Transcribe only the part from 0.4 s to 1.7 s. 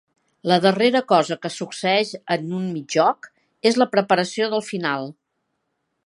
La darrera cosa que